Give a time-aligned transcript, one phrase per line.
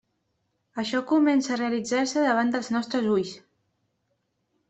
[0.83, 3.37] Això comença a realitzar-se davant dels nostres ulls.